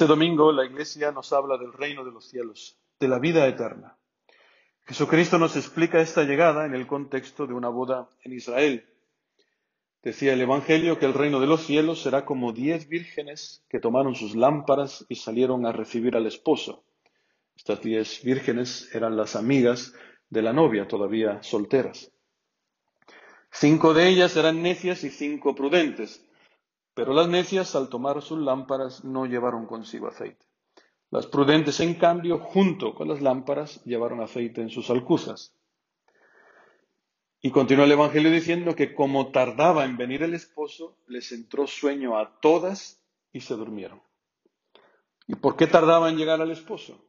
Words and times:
Este 0.00 0.08
domingo 0.08 0.50
la 0.50 0.64
Iglesia 0.64 1.12
nos 1.12 1.30
habla 1.30 1.58
del 1.58 1.74
reino 1.74 2.06
de 2.06 2.10
los 2.10 2.26
cielos, 2.26 2.78
de 2.98 3.06
la 3.06 3.18
vida 3.18 3.46
eterna. 3.46 3.98
Jesucristo 4.86 5.38
nos 5.38 5.56
explica 5.56 6.00
esta 6.00 6.22
llegada 6.22 6.64
en 6.64 6.74
el 6.74 6.86
contexto 6.86 7.46
de 7.46 7.52
una 7.52 7.68
boda 7.68 8.08
en 8.24 8.32
Israel. 8.32 8.88
Decía 10.02 10.32
el 10.32 10.40
Evangelio 10.40 10.98
que 10.98 11.04
el 11.04 11.12
reino 11.12 11.38
de 11.38 11.46
los 11.46 11.66
cielos 11.66 12.00
será 12.00 12.24
como 12.24 12.54
diez 12.54 12.88
vírgenes 12.88 13.62
que 13.68 13.78
tomaron 13.78 14.14
sus 14.14 14.34
lámparas 14.34 15.04
y 15.10 15.16
salieron 15.16 15.66
a 15.66 15.72
recibir 15.72 16.16
al 16.16 16.26
esposo. 16.26 16.82
Estas 17.54 17.82
diez 17.82 18.24
vírgenes 18.24 18.88
eran 18.94 19.18
las 19.18 19.36
amigas 19.36 19.92
de 20.30 20.40
la 20.40 20.54
novia, 20.54 20.88
todavía 20.88 21.42
solteras. 21.42 22.10
Cinco 23.50 23.92
de 23.92 24.08
ellas 24.08 24.34
eran 24.34 24.62
necias 24.62 25.04
y 25.04 25.10
cinco 25.10 25.54
prudentes. 25.54 26.24
Pero 26.94 27.14
las 27.14 27.28
necias, 27.28 27.74
al 27.74 27.88
tomar 27.88 28.20
sus 28.22 28.38
lámparas, 28.38 29.04
no 29.04 29.26
llevaron 29.26 29.66
consigo 29.66 30.08
aceite. 30.08 30.46
Las 31.10 31.26
prudentes, 31.26 31.80
en 31.80 31.94
cambio, 31.94 32.38
junto 32.38 32.94
con 32.94 33.08
las 33.08 33.20
lámparas, 33.20 33.82
llevaron 33.84 34.20
aceite 34.20 34.60
en 34.60 34.70
sus 34.70 34.90
alcuzas. 34.90 35.54
Y 37.42 37.50
continúa 37.50 37.86
el 37.86 37.92
Evangelio 37.92 38.30
diciendo 38.30 38.74
que 38.74 38.94
como 38.94 39.30
tardaba 39.30 39.84
en 39.84 39.96
venir 39.96 40.22
el 40.22 40.34
esposo, 40.34 40.98
les 41.06 41.32
entró 41.32 41.66
sueño 41.66 42.18
a 42.18 42.38
todas 42.40 43.02
y 43.32 43.40
se 43.40 43.54
durmieron. 43.54 44.02
¿Y 45.26 45.36
por 45.36 45.56
qué 45.56 45.66
tardaba 45.66 46.10
en 46.10 46.16
llegar 46.16 46.40
al 46.40 46.50
esposo? 46.50 47.02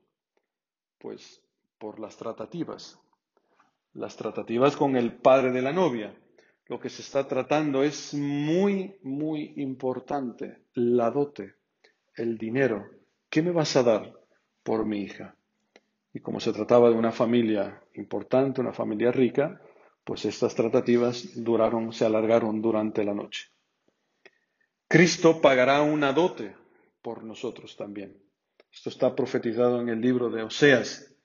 Pues 0.99 1.43
por 1.77 1.99
las 1.99 2.15
tratativas. 2.15 2.99
Las 3.93 4.15
tratativas 4.15 4.77
con 4.77 4.95
el 4.95 5.17
padre 5.17 5.51
de 5.51 5.61
la 5.61 5.73
novia 5.73 6.15
lo 6.71 6.79
que 6.79 6.89
se 6.89 7.01
está 7.01 7.27
tratando 7.27 7.83
es 7.83 8.13
muy, 8.13 8.95
muy 9.03 9.55
importante. 9.57 10.59
La 10.73 11.11
dote, 11.11 11.55
el 12.15 12.37
dinero. 12.37 12.89
¿Qué 13.29 13.41
me 13.41 13.51
vas 13.51 13.75
a 13.75 13.83
dar 13.83 14.13
por 14.63 14.85
mi 14.85 15.01
hija? 15.01 15.35
Y 16.13 16.21
como 16.21 16.39
se 16.39 16.53
trataba 16.53 16.89
de 16.89 16.95
una 16.95 17.11
familia 17.11 17.83
importante, 17.95 18.61
una 18.61 18.71
familia 18.71 19.11
rica, 19.11 19.59
pues 20.05 20.23
estas 20.23 20.55
tratativas 20.55 21.43
duraron, 21.43 21.91
se 21.91 22.05
alargaron 22.05 22.61
durante 22.61 23.03
la 23.03 23.13
noche. 23.13 23.49
Cristo 24.87 25.41
pagará 25.41 25.81
una 25.81 26.13
dote 26.13 26.55
por 27.01 27.25
nosotros 27.25 27.75
también. 27.75 28.17
Esto 28.71 28.87
está 28.87 29.13
profetizado 29.13 29.81
en 29.81 29.89
el 29.89 29.99
libro 29.99 30.29
de 30.29 30.43
Oseas, 30.43 31.17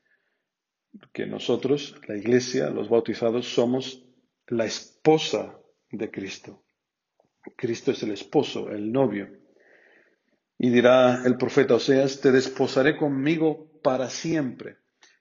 que 1.12 1.25
nosotros, 1.25 1.94
la 2.08 2.16
iglesia, 2.16 2.69
los 2.70 2.88
bautizados, 2.88 3.47
somos 3.47 4.03
la 4.48 4.64
esposa 4.64 5.58
de 5.91 6.11
Cristo. 6.11 6.64
Cristo 7.56 7.91
es 7.92 8.02
el 8.02 8.12
esposo, 8.12 8.70
el 8.70 8.92
novio. 8.92 9.28
Y 10.58 10.70
dirá 10.70 11.22
el 11.25 11.36
profeta 11.36 11.75
Oseas, 11.75 12.20
te 12.20 12.33
desposaré 12.33 12.97
conmigo 12.97 13.70
para 13.83 14.08
siempre, 14.08 14.78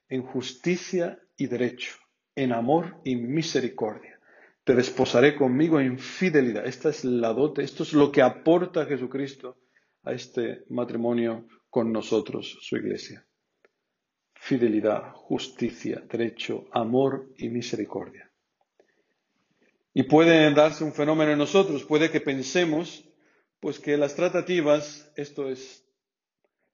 en 0.08 0.22
justicia 0.22 1.18
y 1.36 1.46
derecho, 1.46 1.96
en 2.34 2.52
amor 2.52 3.00
y 3.04 3.16
misericordia. 3.16 4.18
Te 4.64 4.74
desposaré 4.74 5.36
conmigo 5.36 5.78
en 5.78 5.98
fidelidad. 5.98 6.66
Esta 6.66 6.88
es 6.88 7.04
la 7.04 7.32
dote, 7.32 7.62
esto 7.62 7.82
es 7.82 7.92
lo 7.92 8.10
que 8.10 8.22
aporta 8.22 8.86
Jesucristo 8.86 9.58
a 10.02 10.12
este 10.12 10.64
matrimonio 10.70 11.46
con 11.68 11.92
nosotros, 11.92 12.58
su 12.60 12.76
iglesia. 12.76 13.26
Fidelidad, 14.34 15.12
justicia, 15.12 16.02
derecho, 16.08 16.66
amor 16.72 17.32
y 17.36 17.48
misericordia. 17.48 18.25
Y 19.98 20.02
puede 20.02 20.52
darse 20.52 20.84
un 20.84 20.92
fenómeno 20.92 21.32
en 21.32 21.38
nosotros, 21.38 21.84
puede 21.84 22.10
que 22.10 22.20
pensemos 22.20 23.08
pues 23.60 23.78
que 23.78 23.96
las 23.96 24.14
tratativas, 24.14 25.10
esto 25.16 25.48
es 25.48 25.86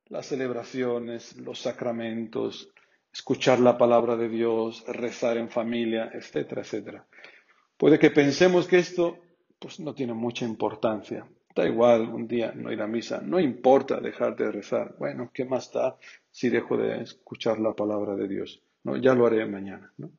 las 0.07 0.27
celebraciones, 0.27 1.37
los 1.37 1.61
sacramentos, 1.61 2.73
escuchar 3.13 3.61
la 3.61 3.79
palabra 3.79 4.17
de 4.17 4.29
Dios, 4.29 4.85
rezar 4.89 5.37
en 5.37 5.51
familia, 5.51 6.11
etcétera, 6.13 6.63
etcétera. 6.63 7.07
Puede 7.77 8.01
que 8.01 8.11
pensemos 8.11 8.67
que 8.67 8.79
esto 8.79 9.21
pues 9.61 9.79
no 9.79 9.95
tiene 9.95 10.15
mucha 10.15 10.45
importancia. 10.45 11.25
Da 11.55 11.65
igual 11.65 12.09
un 12.09 12.27
día 12.27 12.51
no 12.57 12.73
ir 12.73 12.83
a 12.83 12.89
misa, 12.89 13.21
no 13.21 13.39
importa 13.39 14.01
dejar 14.01 14.35
de 14.35 14.51
rezar. 14.51 14.97
Bueno, 14.99 15.31
¿qué 15.33 15.45
más 15.45 15.73
da 15.73 15.97
si 16.29 16.49
dejo 16.49 16.77
de 16.77 17.03
escuchar 17.03 17.61
la 17.61 17.73
palabra 17.73 18.17
de 18.17 18.27
Dios? 18.27 18.61
No, 18.83 18.97
ya 18.97 19.15
lo 19.15 19.27
haré 19.27 19.47
mañana, 19.47 19.93
¿no? 19.97 20.11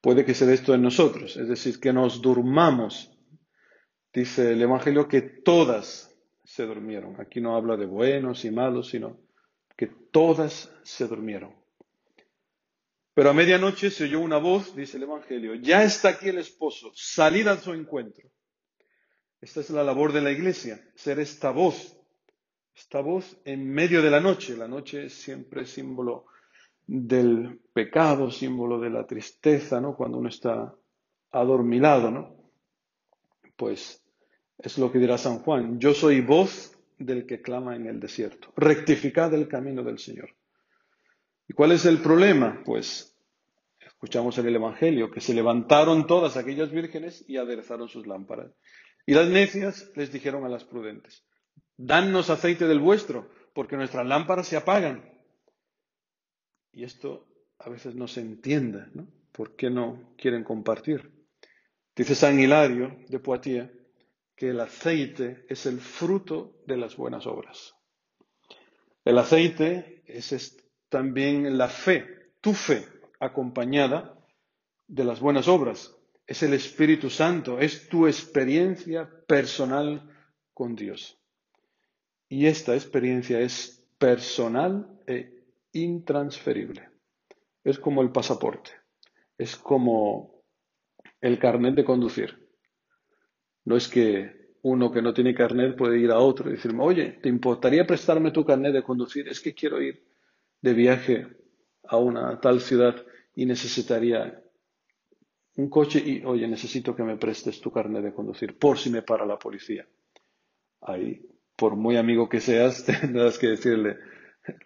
Puede 0.00 0.24
que 0.24 0.34
sea 0.34 0.52
esto 0.52 0.74
en 0.74 0.82
nosotros, 0.82 1.36
es 1.36 1.48
decir, 1.48 1.78
que 1.78 1.92
nos 1.92 2.22
durmamos. 2.22 3.10
Dice 4.12 4.52
el 4.52 4.62
Evangelio 4.62 5.06
que 5.06 5.20
todas 5.20 6.10
se 6.42 6.64
durmieron. 6.64 7.20
Aquí 7.20 7.40
no 7.40 7.54
habla 7.54 7.76
de 7.76 7.86
buenos 7.86 8.44
y 8.44 8.50
malos, 8.50 8.88
sino 8.88 9.20
que 9.76 9.86
todas 10.10 10.72
se 10.82 11.06
durmieron. 11.06 11.54
Pero 13.14 13.30
a 13.30 13.34
medianoche 13.34 13.90
se 13.90 14.04
oyó 14.04 14.20
una 14.20 14.38
voz, 14.38 14.74
dice 14.74 14.96
el 14.96 15.02
Evangelio, 15.02 15.54
ya 15.56 15.84
está 15.84 16.10
aquí 16.10 16.28
el 16.28 16.38
esposo, 16.38 16.90
salid 16.94 17.46
a 17.48 17.58
su 17.58 17.74
encuentro. 17.74 18.30
Esta 19.40 19.60
es 19.60 19.70
la 19.70 19.84
labor 19.84 20.12
de 20.12 20.22
la 20.22 20.30
iglesia, 20.30 20.80
ser 20.94 21.18
esta 21.18 21.50
voz, 21.50 21.96
esta 22.74 23.00
voz 23.00 23.36
en 23.44 23.70
medio 23.70 24.00
de 24.00 24.10
la 24.10 24.20
noche. 24.20 24.56
La 24.56 24.68
noche 24.68 25.06
es 25.06 25.14
siempre 25.14 25.66
símbolo 25.66 26.26
del 26.92 27.60
pecado, 27.72 28.32
símbolo 28.32 28.80
de 28.80 28.90
la 28.90 29.06
tristeza, 29.06 29.80
¿no? 29.80 29.94
Cuando 29.94 30.18
uno 30.18 30.28
está 30.28 30.74
adormilado, 31.30 32.10
¿no? 32.10 32.50
Pues 33.56 34.04
es 34.58 34.76
lo 34.76 34.90
que 34.90 34.98
dirá 34.98 35.16
San 35.16 35.38
Juan. 35.38 35.78
Yo 35.78 35.94
soy 35.94 36.20
voz 36.20 36.76
del 36.98 37.26
que 37.26 37.40
clama 37.40 37.76
en 37.76 37.86
el 37.86 38.00
desierto. 38.00 38.52
Rectificad 38.56 39.32
el 39.34 39.46
camino 39.46 39.84
del 39.84 40.00
Señor. 40.00 40.30
¿Y 41.46 41.52
cuál 41.52 41.70
es 41.70 41.86
el 41.86 41.98
problema? 41.98 42.60
Pues 42.64 43.16
escuchamos 43.78 44.36
en 44.38 44.48
el 44.48 44.56
Evangelio 44.56 45.12
que 45.12 45.20
se 45.20 45.32
levantaron 45.32 46.08
todas 46.08 46.36
aquellas 46.36 46.72
vírgenes 46.72 47.24
y 47.28 47.36
aderezaron 47.36 47.88
sus 47.88 48.08
lámparas. 48.08 48.50
Y 49.06 49.14
las 49.14 49.28
necias 49.28 49.92
les 49.94 50.10
dijeron 50.10 50.44
a 50.44 50.48
las 50.48 50.64
prudentes, 50.64 51.24
danos 51.76 52.30
aceite 52.30 52.66
del 52.66 52.80
vuestro, 52.80 53.30
porque 53.54 53.76
nuestras 53.76 54.06
lámparas 54.06 54.48
se 54.48 54.56
apagan. 54.56 55.09
Y 56.72 56.84
esto 56.84 57.26
a 57.58 57.68
veces 57.68 57.94
no 57.94 58.08
se 58.08 58.20
entiende, 58.20 58.86
¿no? 58.94 59.08
¿Por 59.32 59.56
qué 59.56 59.70
no 59.70 60.14
quieren 60.16 60.44
compartir? 60.44 61.10
Dice 61.94 62.14
San 62.14 62.38
Hilario 62.38 62.96
de 63.08 63.18
Poitiers 63.18 63.70
que 64.34 64.50
el 64.50 64.60
aceite 64.60 65.44
es 65.48 65.66
el 65.66 65.80
fruto 65.80 66.62
de 66.66 66.76
las 66.76 66.96
buenas 66.96 67.26
obras. 67.26 67.74
El 69.04 69.18
aceite 69.18 70.02
es 70.06 70.56
también 70.88 71.58
la 71.58 71.68
fe, 71.68 72.32
tu 72.40 72.54
fe, 72.54 72.86
acompañada 73.18 74.18
de 74.88 75.04
las 75.04 75.20
buenas 75.20 75.46
obras. 75.46 75.94
Es 76.26 76.42
el 76.42 76.54
Espíritu 76.54 77.10
Santo, 77.10 77.60
es 77.60 77.88
tu 77.88 78.06
experiencia 78.06 79.08
personal 79.26 80.10
con 80.54 80.74
Dios. 80.74 81.18
Y 82.28 82.46
esta 82.46 82.74
experiencia 82.74 83.40
es 83.40 83.84
personal 83.98 85.00
e 85.06 85.39
intransferible. 85.72 86.88
Es 87.62 87.78
como 87.78 88.02
el 88.02 88.10
pasaporte, 88.10 88.70
es 89.36 89.56
como 89.56 90.42
el 91.20 91.38
carnet 91.38 91.74
de 91.74 91.84
conducir. 91.84 92.48
No 93.64 93.76
es 93.76 93.88
que 93.88 94.54
uno 94.62 94.90
que 94.90 95.02
no 95.02 95.14
tiene 95.14 95.34
carnet 95.34 95.76
puede 95.76 95.98
ir 95.98 96.10
a 96.10 96.18
otro 96.18 96.48
y 96.48 96.54
decirme, 96.54 96.82
oye, 96.82 97.18
¿te 97.22 97.28
importaría 97.28 97.86
prestarme 97.86 98.30
tu 98.30 98.44
carnet 98.44 98.72
de 98.72 98.82
conducir? 98.82 99.28
Es 99.28 99.40
que 99.40 99.54
quiero 99.54 99.80
ir 99.80 100.04
de 100.60 100.74
viaje 100.74 101.26
a 101.84 101.96
una 101.96 102.40
tal 102.40 102.60
ciudad 102.60 102.96
y 103.34 103.46
necesitaría 103.46 104.42
un 105.56 105.68
coche 105.68 106.02
y, 106.04 106.24
oye, 106.24 106.46
necesito 106.46 106.94
que 106.94 107.02
me 107.02 107.16
prestes 107.16 107.60
tu 107.60 107.70
carnet 107.70 108.02
de 108.02 108.14
conducir 108.14 108.58
por 108.58 108.78
si 108.78 108.90
me 108.90 109.02
para 109.02 109.26
la 109.26 109.38
policía. 109.38 109.86
Ahí, 110.82 111.26
por 111.56 111.76
muy 111.76 111.96
amigo 111.96 112.28
que 112.28 112.40
seas, 112.40 112.84
tendrás 113.00 113.38
que 113.38 113.48
decirle, 113.48 113.96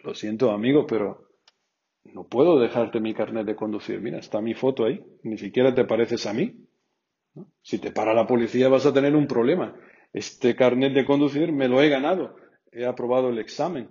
lo 0.03 0.15
siento 0.15 0.51
amigo, 0.51 0.87
pero 0.87 1.29
no 2.05 2.25
puedo 2.25 2.59
dejarte 2.59 3.01
mi 3.01 3.15
carnet 3.15 3.47
de 3.47 3.57
conducir. 3.57 4.01
Mira, 4.01 4.19
está 4.19 4.41
mi 4.41 4.55
foto 4.55 4.85
ahí. 4.85 5.05
Ni 5.23 5.39
siquiera 5.39 5.75
te 5.75 5.85
pareces 5.85 6.27
a 6.27 6.33
mí. 6.33 6.67
Si 7.63 7.79
te 7.79 7.91
para 7.91 8.15
la 8.15 8.27
policía 8.27 8.69
vas 8.69 8.87
a 8.87 8.93
tener 8.93 9.17
un 9.17 9.27
problema. 9.27 9.75
Este 10.13 10.55
carnet 10.55 10.93
de 10.93 11.05
conducir 11.05 11.53
me 11.53 11.69
lo 11.69 11.83
he 11.83 11.89
ganado. 11.89 12.37
He 12.71 12.85
aprobado 12.87 13.31
el 13.31 13.39
examen 13.39 13.91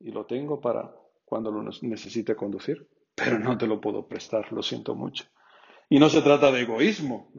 y 0.00 0.10
lo 0.10 0.26
tengo 0.26 0.60
para 0.60 0.94
cuando 1.24 1.50
lo 1.50 1.62
necesite 1.82 2.34
conducir. 2.34 2.86
Pero 3.14 3.38
no 3.38 3.58
te 3.58 3.66
lo 3.66 3.80
puedo 3.80 4.06
prestar, 4.06 4.52
lo 4.52 4.62
siento 4.62 4.94
mucho. 4.94 5.24
Y 5.88 5.98
no 5.98 6.08
se 6.08 6.22
trata 6.22 6.52
de 6.52 6.62
egoísmo. 6.62 7.32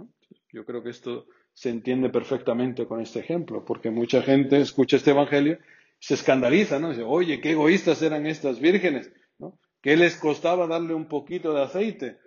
Yo 0.52 0.66
creo 0.66 0.84
que 0.84 0.90
esto 0.90 1.28
se 1.54 1.70
entiende 1.70 2.10
perfectamente 2.10 2.88
con 2.88 3.00
este 3.02 3.20
ejemplo, 3.20 3.64
porque 3.64 3.92
mucha 3.92 4.22
gente 4.22 4.60
escucha 4.60 4.98
este 4.98 5.12
Evangelio 5.12 5.60
se 6.00 6.14
escandaliza, 6.14 6.80
¿no? 6.80 6.90
Dice, 6.90 7.04
oye, 7.04 7.42
qué 7.42 7.52
egoístas 7.52 8.02
eran 8.02 8.26
estas 8.26 8.60
vírgenes, 8.60 9.12
¿no? 9.38 9.60
¿Qué 9.82 9.96
les 9.96 10.16
costaba 10.18 10.68
darle 10.68 10.94
un 10.94 11.08
poquito 11.08 11.54
de 11.54 11.64
aceite? 11.64 12.20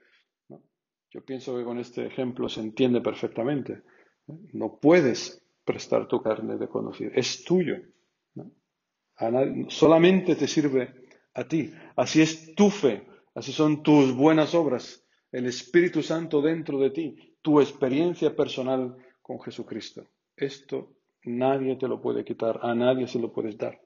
Yo 1.11 1.23
pienso 1.25 1.57
que 1.57 1.65
con 1.65 1.79
este 1.79 2.07
ejemplo 2.07 2.49
se 2.49 2.61
entiende 2.61 3.03
perfectamente. 3.03 3.83
No 4.53 4.79
puedes 4.81 5.45
prestar 5.65 6.09
tu 6.09 6.23
carne 6.23 6.57
de 6.57 6.69
conducir, 6.69 7.13
es 7.15 7.45
tuyo. 7.45 7.77
solamente 9.69 10.35
te 10.37 10.49
sirve 10.49 10.95
a 11.35 11.45
ti. 11.45 11.73
Así 11.97 12.23
es 12.23 12.55
tu 12.55 12.71
fe, 12.71 13.07
así 13.35 13.53
son 13.53 13.83
tus 13.83 14.15
buenas 14.15 14.55
obras, 14.55 15.07
el 15.31 15.47
Espíritu 15.47 16.03
Santo 16.03 16.41
dentro 16.41 16.79
de 16.79 16.91
ti, 16.91 17.37
tu 17.43 17.61
experiencia 17.61 18.35
personal 18.35 18.97
con 19.21 19.41
Jesucristo. 19.41 20.09
Esto 20.35 20.97
nadie 21.25 21.77
te 21.77 21.89
lo 21.89 22.01
puede 22.01 22.25
quitar, 22.25 22.61
a 22.63 22.75
nadie 22.75 23.07
se 23.07 23.19
lo 23.19 23.33
puedes 23.33 23.57
dar. 23.57 23.81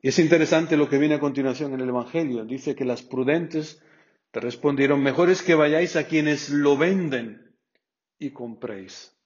Y 0.00 0.08
es 0.08 0.18
interesante 0.18 0.76
lo 0.76 0.88
que 0.88 0.98
viene 0.98 1.16
a 1.16 1.20
continuación 1.20 1.74
en 1.74 1.80
el 1.80 1.88
Evangelio. 1.88 2.44
Dice 2.44 2.74
que 2.74 2.84
las 2.84 3.02
prudentes 3.02 3.82
te 4.30 4.40
respondieron, 4.40 5.02
mejor 5.02 5.30
es 5.30 5.42
que 5.42 5.54
vayáis 5.54 5.96
a 5.96 6.06
quienes 6.06 6.50
lo 6.50 6.76
venden 6.76 7.56
y 8.18 8.30
compréis. 8.30 9.16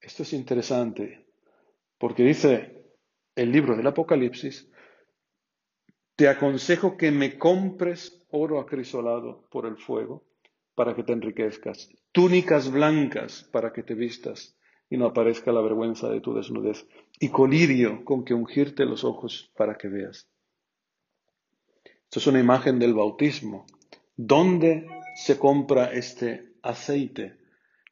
Esto 0.00 0.22
es 0.22 0.32
interesante, 0.32 1.26
porque 1.98 2.24
dice 2.24 2.84
el 3.36 3.52
libro 3.52 3.76
del 3.76 3.86
Apocalipsis, 3.86 4.70
te 6.16 6.28
aconsejo 6.28 6.96
que 6.96 7.10
me 7.10 7.38
compres 7.38 8.26
oro 8.30 8.60
acrisolado 8.60 9.46
por 9.50 9.66
el 9.66 9.76
fuego 9.76 10.24
para 10.74 10.94
que 10.94 11.02
te 11.02 11.12
enriquezcas, 11.12 11.88
túnicas 12.12 12.70
blancas 12.70 13.48
para 13.52 13.72
que 13.72 13.82
te 13.82 13.94
vistas 13.94 14.56
y 14.90 14.96
no 14.96 15.06
aparezca 15.06 15.52
la 15.52 15.60
vergüenza 15.60 16.10
de 16.10 16.20
tu 16.20 16.34
desnudez, 16.34 16.86
y 17.20 17.28
colirio 17.28 18.04
con 18.04 18.24
que 18.24 18.34
ungirte 18.34 18.84
los 18.84 19.04
ojos 19.04 19.52
para 19.56 19.76
que 19.76 19.88
veas. 19.88 20.28
Esto 22.04 22.18
es 22.18 22.26
una 22.26 22.40
imagen 22.40 22.80
del 22.80 22.92
bautismo. 22.92 23.66
¿Dónde 24.16 24.88
se 25.14 25.38
compra 25.38 25.92
este 25.92 26.54
aceite, 26.62 27.38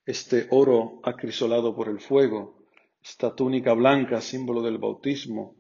este 0.05 0.49
oro 0.51 1.01
acrisolado 1.05 1.75
por 1.77 1.89
el 1.89 2.01
fuego, 2.01 2.65
esta 3.01 3.35
túnica 3.35 3.75
blanca, 3.75 4.21
símbolo 4.21 4.61
del 4.61 4.79
bautismo, 4.79 5.55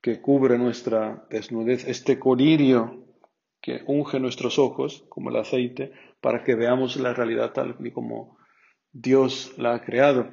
que 0.00 0.20
cubre 0.20 0.56
nuestra 0.56 1.26
desnudez, 1.30 1.86
este 1.86 2.18
colirio 2.18 3.04
que 3.60 3.82
unge 3.86 4.18
nuestros 4.18 4.58
ojos, 4.58 5.04
como 5.08 5.28
el 5.28 5.36
aceite, 5.36 5.92
para 6.20 6.42
que 6.42 6.54
veamos 6.54 6.96
la 6.96 7.12
realidad 7.12 7.52
tal 7.52 7.76
y 7.78 7.90
como 7.92 8.38
Dios 8.92 9.54
la 9.56 9.74
ha 9.74 9.82
creado. 9.82 10.30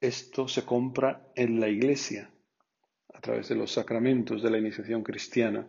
Esto 0.00 0.48
se 0.48 0.64
compra 0.64 1.30
en 1.36 1.60
la 1.60 1.68
iglesia 1.68 2.32
a 3.14 3.20
través 3.20 3.48
de 3.48 3.54
los 3.54 3.72
sacramentos 3.72 4.42
de 4.42 4.50
la 4.50 4.58
iniciación 4.58 5.02
cristiana. 5.02 5.68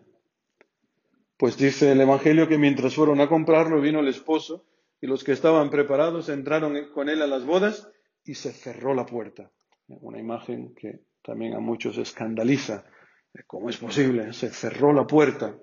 Pues 1.38 1.58
dice 1.58 1.92
el 1.92 2.02
Evangelio 2.02 2.48
que 2.48 2.58
mientras 2.58 2.96
fueron 2.96 3.22
a 3.22 3.28
comprarlo 3.28 3.82
vino 3.82 4.00
el 4.00 4.08
esposo 4.08 4.66
y 5.00 5.08
los 5.08 5.24
que 5.24 5.32
estaban 5.32 5.70
preparados 5.70 6.30
entraron 6.30 6.76
con 6.94 7.10
él 7.10 7.22
a 7.22 7.28
las 7.28 7.46
bodas 7.46 7.92
y 8.24 8.36
se 8.36 8.52
cerró 8.52 8.94
la 8.94 9.06
puerta. 9.06 9.52
Una 9.88 10.20
imagen 10.20 10.74
que 10.74 11.02
también 11.22 11.54
a 11.54 11.60
muchos 11.60 11.98
escandaliza. 11.98 12.86
¿Cómo 13.48 13.70
es 13.70 13.78
posible? 13.78 14.34
Se 14.34 14.50
cerró 14.50 14.94
la 14.94 15.06
puerta. 15.06 15.56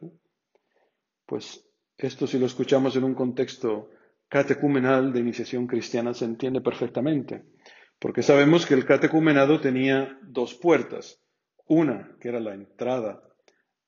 Pues 1.27 1.65
esto 1.97 2.27
si 2.27 2.39
lo 2.39 2.47
escuchamos 2.47 2.95
en 2.97 3.05
un 3.05 3.15
contexto 3.15 3.91
catecumenal 4.29 5.13
de 5.13 5.21
iniciación 5.21 5.67
cristiana 5.67 6.15
se 6.15 6.25
entiende 6.25 6.61
perfectamente, 6.61 7.45
porque 7.99 8.23
sabemos 8.23 8.67
que 8.67 8.75
el 8.75 8.85
catecumenado 8.85 9.61
tenía 9.61 10.19
dos 10.23 10.55
puertas, 10.55 11.21
una 11.67 12.17
que 12.21 12.29
era 12.29 12.41
la 12.41 12.55
entrada 12.55 13.23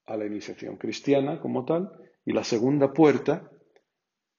a 0.06 0.16
la 0.16 0.26
iniciación 0.26 0.76
cristiana 0.76 1.40
como 1.40 1.64
tal, 1.64 1.90
y 2.24 2.32
la 2.32 2.44
segunda 2.44 2.92
puerta 2.92 3.50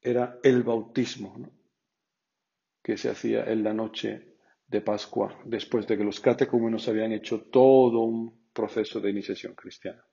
era 0.01 0.38
el 0.44 0.63
bautismo, 0.63 1.51
que 2.83 2.98
se 2.98 3.09
hacía 3.09 3.44
en 3.45 3.63
la 3.63 3.74
noche 3.74 4.36
de 4.68 4.81
Pascua, 4.81 5.39
después 5.45 5.86
de 5.88 5.98
que 5.98 6.03
los 6.03 6.19
catecúmenos 6.19 6.88
habían 6.88 7.12
hecho 7.12 7.44
todo 7.44 8.00
un 8.00 8.50
proceso 8.53 9.00
de 9.00 9.12
iniciación 9.12 9.53
cristiana. 9.53 10.03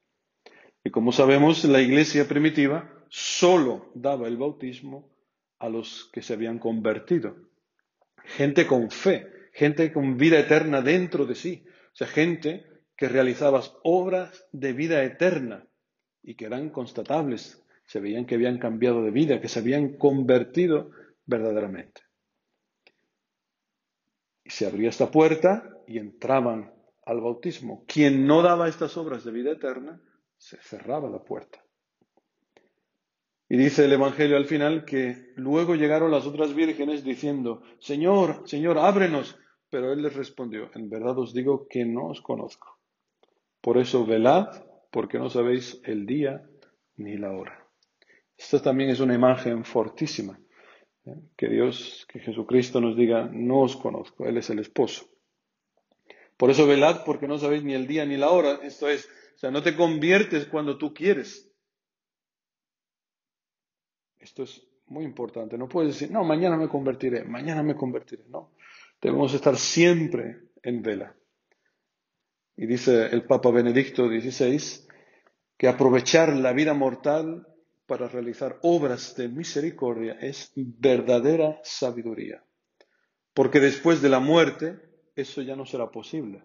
Y 0.85 0.90
como 0.90 1.12
sabemos, 1.12 1.64
la 1.64 1.81
iglesia 1.81 2.29
primitiva 2.29 2.93
solo 3.08 3.90
daba 3.94 4.29
el 4.29 4.37
bautismo 4.37 5.17
a 5.58 5.69
los 5.69 6.10
que 6.12 6.22
se 6.22 6.34
habían 6.34 6.58
convertido. 6.58 7.37
Gente 8.25 8.66
con 8.66 8.90
fe, 8.90 9.26
gente 9.52 9.93
con 9.93 10.16
vida 10.16 10.38
eterna 10.38 10.82
dentro 10.82 11.26
de 11.26 11.34
sí. 11.34 11.64
O 11.93 11.96
sea, 11.96 12.06
gente 12.06 12.66
que 12.96 13.08
realizaba 13.08 13.62
obras 13.84 14.46
de 14.52 14.72
vida 14.72 15.02
eterna 15.05 15.66
y 16.22 16.34
que 16.34 16.46
eran 16.46 16.70
constatables. 16.70 17.64
Se 17.87 18.00
veían 18.00 18.26
que 18.26 18.34
habían 18.34 18.58
cambiado 18.58 19.02
de 19.02 19.10
vida, 19.10 19.40
que 19.40 19.49
se 19.49 19.60
habían 19.60 19.96
convertido 19.96 20.90
verdaderamente. 21.25 22.02
Y 24.44 24.50
se 24.50 24.66
abría 24.66 24.90
esta 24.90 25.11
puerta 25.11 25.70
y 25.87 25.99
entraban 25.99 26.72
al 27.06 27.20
bautismo. 27.20 27.84
Quien 27.87 28.26
no 28.26 28.43
daba 28.43 28.69
estas 28.69 28.96
obras 28.96 29.25
de 29.25 29.32
vida 29.32 29.52
eterna, 29.52 30.00
se 30.37 30.58
cerraba 30.58 31.08
la 31.08 31.25
puerta. 31.25 31.64
Y 33.48 33.56
dice 33.56 33.86
el 33.86 33.92
Evangelio 33.92 34.36
al 34.36 34.44
final 34.44 34.84
que 34.84 35.32
luego 35.36 35.74
llegaron 35.74 36.10
las 36.10 36.26
otras 36.26 36.54
vírgenes 36.54 37.02
diciendo, 37.02 37.62
Señor, 37.78 38.42
Señor, 38.46 38.78
ábrenos. 38.78 39.38
Pero 39.70 39.92
él 39.92 40.02
les 40.02 40.14
respondió, 40.14 40.70
en 40.74 40.88
verdad 40.88 41.18
os 41.18 41.34
digo 41.34 41.66
que 41.68 41.84
no 41.84 42.08
os 42.08 42.20
conozco. 42.22 42.78
Por 43.60 43.76
eso 43.76 44.06
velad, 44.06 44.48
porque 44.90 45.18
no 45.18 45.28
sabéis 45.28 45.80
el 45.84 46.06
día 46.06 46.48
ni 46.96 47.16
la 47.16 47.32
hora. 47.32 47.66
Esta 48.36 48.62
también 48.62 48.90
es 48.90 49.00
una 49.00 49.14
imagen 49.14 49.64
fortísima. 49.64 50.38
¿eh? 51.04 51.16
Que 51.36 51.48
Dios, 51.48 52.06
que 52.10 52.20
Jesucristo 52.20 52.80
nos 52.80 52.96
diga, 52.96 53.28
no 53.30 53.60
os 53.60 53.76
conozco, 53.76 54.26
Él 54.26 54.38
es 54.38 54.48
el 54.48 54.60
esposo. 54.60 55.06
Por 56.36 56.50
eso 56.50 56.66
velad, 56.66 57.04
porque 57.04 57.26
no 57.26 57.38
sabéis 57.38 57.64
ni 57.64 57.74
el 57.74 57.86
día 57.86 58.06
ni 58.06 58.16
la 58.16 58.30
hora. 58.30 58.60
Esto 58.62 58.88
es, 58.88 59.06
o 59.34 59.38
sea, 59.38 59.50
no 59.50 59.62
te 59.62 59.76
conviertes 59.76 60.46
cuando 60.46 60.78
tú 60.78 60.94
quieres. 60.94 61.47
Esto 64.20 64.42
es 64.42 64.62
muy 64.86 65.04
importante. 65.04 65.56
No 65.58 65.68
puedes 65.68 65.94
decir, 65.94 66.10
no, 66.10 66.24
mañana 66.24 66.56
me 66.56 66.68
convertiré, 66.68 67.24
mañana 67.24 67.62
me 67.62 67.76
convertiré. 67.76 68.24
No, 68.28 68.52
debemos 69.00 69.32
estar 69.34 69.56
siempre 69.56 70.48
en 70.62 70.82
vela. 70.82 71.14
Y 72.56 72.66
dice 72.66 73.06
el 73.06 73.24
Papa 73.24 73.50
Benedicto 73.50 74.08
XVI 74.08 74.87
que 75.56 75.68
aprovechar 75.68 76.34
la 76.34 76.52
vida 76.52 76.75
mortal 76.75 77.46
para 77.87 78.08
realizar 78.08 78.58
obras 78.62 79.16
de 79.16 79.28
misericordia 79.28 80.18
es 80.20 80.52
verdadera 80.54 81.60
sabiduría. 81.62 82.42
Porque 83.32 83.60
después 83.60 84.02
de 84.02 84.08
la 84.08 84.20
muerte 84.20 84.78
eso 85.14 85.42
ya 85.42 85.56
no 85.56 85.64
será 85.64 85.90
posible. 85.90 86.42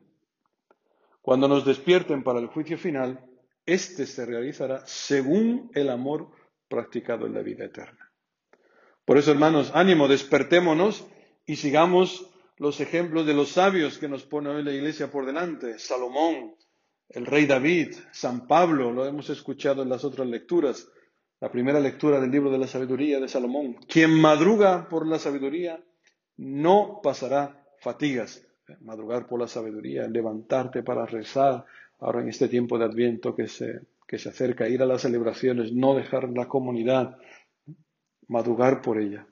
Cuando 1.22 1.48
nos 1.48 1.66
despierten 1.66 2.24
para 2.24 2.40
el 2.40 2.48
juicio 2.48 2.78
final, 2.78 3.26
éste 3.66 4.06
se 4.06 4.26
realizará 4.26 4.86
según 4.86 5.72
el 5.74 5.90
amor 5.90 6.30
practicado 6.74 7.28
en 7.28 7.36
la 7.36 7.44
vida 7.44 7.66
eterna. 7.66 8.12
Por 9.06 9.20
eso, 9.20 9.32
hermanos, 9.32 9.72
ánimo, 9.76 10.08
despertémonos 10.08 11.06
y 11.46 11.58
sigamos 11.58 12.28
los 12.58 12.80
ejemplos 12.80 13.28
de 13.28 13.36
los 13.36 13.50
sabios 13.50 14.00
que 14.00 14.08
nos 14.08 14.24
pone 14.24 14.50
hoy 14.50 14.64
la 14.64 14.72
iglesia 14.72 15.12
por 15.12 15.28
delante. 15.28 15.78
Salomón, 15.78 16.56
el 17.10 17.28
rey 17.28 17.46
David, 17.46 17.94
San 18.12 18.48
Pablo, 18.48 18.92
lo 18.92 19.06
hemos 19.06 19.30
escuchado 19.30 19.84
en 19.84 19.90
las 19.90 20.04
otras 20.04 20.28
lecturas. 20.28 20.90
La 21.40 21.52
primera 21.52 21.80
lectura 21.80 22.20
del 22.20 22.32
libro 22.32 22.50
de 22.50 22.58
la 22.58 22.68
sabiduría 22.68 23.20
de 23.20 23.28
Salomón. 23.28 23.76
Quien 23.88 24.20
madruga 24.20 24.90
por 24.90 25.06
la 25.06 25.20
sabiduría 25.20 25.84
no 26.38 27.02
pasará 27.04 27.68
fatigas. 27.82 28.48
Madrugar 28.82 29.28
por 29.28 29.40
la 29.40 29.48
sabiduría, 29.48 30.08
levantarte 30.08 30.82
para 30.82 31.06
rezar, 31.06 31.66
ahora 32.00 32.22
en 32.22 32.30
este 32.30 32.48
tiempo 32.48 32.80
de 32.80 32.86
Adviento 32.86 33.36
que 33.36 33.48
se 33.48 33.82
que 34.14 34.20
se 34.20 34.30
acerca, 34.30 34.70
ir 34.70 34.80
a 34.84 34.86
las 34.86 35.02
celebraciones, 35.02 35.74
no 35.74 35.96
dejar 35.96 36.30
la 36.30 36.48
comunidad, 36.48 37.18
madrugar 38.28 38.84
por 38.84 39.02
ella. 39.02 39.26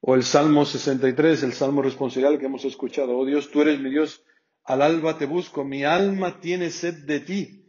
O 0.00 0.14
el 0.14 0.22
Salmo 0.22 0.64
63, 0.64 1.42
el 1.42 1.52
Salmo 1.52 1.82
responsorial 1.82 2.38
que 2.38 2.46
hemos 2.46 2.64
escuchado. 2.64 3.14
Oh 3.14 3.26
Dios, 3.26 3.50
tú 3.50 3.60
eres 3.60 3.78
mi 3.80 3.90
Dios, 3.90 4.24
al 4.64 4.80
alba 4.80 5.18
te 5.18 5.26
busco, 5.26 5.66
mi 5.66 5.84
alma 5.84 6.40
tiene 6.40 6.70
sed 6.70 7.04
de 7.04 7.20
ti. 7.20 7.66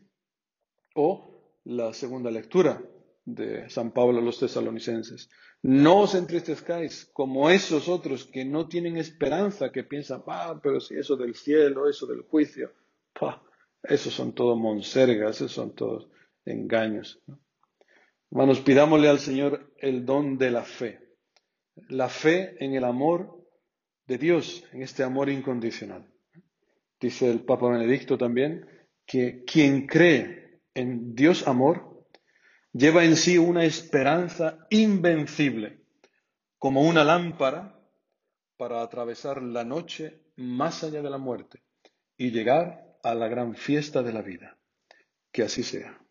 O 0.95 1.60
la 1.65 1.93
segunda 1.93 2.31
lectura 2.31 2.81
de 3.25 3.69
San 3.69 3.91
Pablo 3.91 4.19
a 4.19 4.24
los 4.24 4.39
tesalonicenses. 4.39 5.29
No 5.63 6.00
os 6.00 6.15
entristezcáis 6.15 7.10
como 7.12 7.50
esos 7.50 7.89
otros 7.89 8.24
que 8.24 8.45
no 8.45 8.69
tienen 8.69 8.95
esperanza, 8.95 9.69
que 9.69 9.84
piensan, 9.84 10.24
ah, 10.27 10.57
pero 10.63 10.79
si 10.79 10.95
eso 10.95 11.17
del 11.17 11.36
cielo, 11.36 11.89
eso 11.89 12.07
del 12.07 12.22
juicio. 12.22 12.72
Esos 13.88 14.13
son 14.13 14.34
todos 14.34 14.58
monsergas, 14.58 15.38
esos 15.38 15.51
son 15.51 15.75
todos 15.75 16.10
engaños. 16.46 17.22
Hermanos, 18.32 18.62
pidámosle 18.62 19.10
al 19.10 19.20
Señor 19.20 19.74
el 19.77 20.06
don 20.06 20.38
de 20.38 20.51
la 20.51 20.63
fe. 20.63 21.00
La 21.89 22.10
fe 22.10 22.56
en 22.63 22.74
el 22.74 22.84
amor 22.84 23.46
de 24.08 24.18
Dios, 24.18 24.63
en 24.72 24.82
este 24.82 25.04
amor 25.04 25.30
incondicional. 25.30 26.12
Dice 27.00 27.30
el 27.30 27.42
Papa 27.44 27.70
Benedicto 27.70 28.18
también 28.18 28.65
que 29.06 29.44
quien 29.44 29.86
cree 29.86 30.62
en 30.74 31.13
Dios 31.15 31.48
amor 31.48 32.08
lleva 32.72 33.06
en 33.06 33.15
sí 33.15 33.38
una 33.38 33.63
esperanza 33.63 34.65
invencible, 34.70 35.82
como 36.58 36.82
una 36.82 37.04
lámpara 37.04 37.80
para 38.58 38.82
atravesar 38.82 39.42
la 39.42 39.63
noche 39.63 40.22
más 40.36 40.84
allá 40.84 41.01
de 41.01 41.10
la 41.10 41.18
muerte 41.18 41.62
y 42.18 42.32
llegar 42.32 42.85
a 43.06 43.14
la 43.14 43.28
gran 43.28 43.54
fiesta 43.56 44.02
de 44.02 44.12
la 44.12 44.24
vida. 44.24 44.58
Que 45.32 45.44
así 45.44 45.62
sea. 45.62 46.05